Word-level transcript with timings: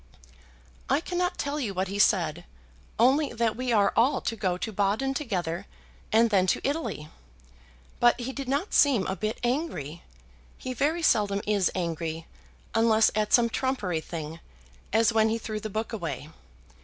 "I 0.89 0.99
cannot 0.99 1.37
tell 1.37 1.59
you 1.59 1.75
what 1.75 1.87
he 1.87 1.99
said, 1.99 2.43
only 2.97 3.31
that 3.33 3.55
we 3.55 3.71
are 3.71 3.93
all 3.95 4.19
to 4.21 4.35
go 4.35 4.57
to 4.57 4.71
Baden 4.71 5.13
together, 5.13 5.67
and 6.11 6.31
then 6.31 6.47
to 6.47 6.67
Italy. 6.67 7.09
But 7.99 8.19
he 8.19 8.33
did 8.33 8.49
not 8.49 8.73
seem 8.73 9.05
a 9.05 9.15
bit 9.15 9.37
angry; 9.43 10.01
he 10.57 10.73
very 10.73 11.03
seldom 11.03 11.39
is 11.45 11.69
angry, 11.75 12.25
unless 12.73 13.11
at 13.13 13.31
some 13.31 13.47
trumpery 13.51 14.01
thing, 14.01 14.39
as 14.91 15.13
when 15.13 15.29
he 15.29 15.37
threw 15.37 15.59
the 15.59 15.69
book 15.69 15.93
away. 15.93 16.31